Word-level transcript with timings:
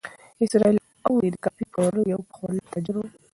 اسراییل 0.43 0.77
اوري 1.07 1.29
د 1.31 1.35
کافي 1.45 1.63
پلورلو 1.73 2.11
یو 2.13 2.19
پخوانی 2.29 2.61
تاجر 2.71 2.95
و. 2.97 3.01